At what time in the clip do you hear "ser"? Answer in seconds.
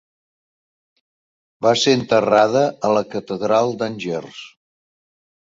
1.83-1.93